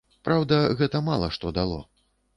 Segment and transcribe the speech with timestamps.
[0.27, 1.79] Праўда, гэта мала што дало.